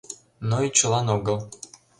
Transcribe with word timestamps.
Но 0.47 0.57
ӱчылан 0.67 1.07
огыл. 1.15 1.37